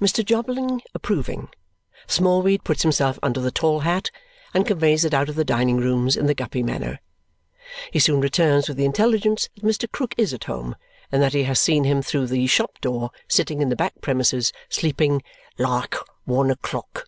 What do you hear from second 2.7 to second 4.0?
himself under the tall